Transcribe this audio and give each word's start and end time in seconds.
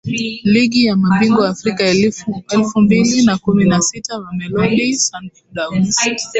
Ligi 0.43 0.83
ya 0.85 0.95
Mabingwa 0.95 1.49
Afrika 1.49 1.83
elfu 2.49 2.81
mbili 2.81 3.25
na 3.25 3.37
kumi 3.37 3.65
na 3.65 3.81
sita 3.81 4.19
Mamelodi 4.19 4.95
Sundowns 4.97 5.99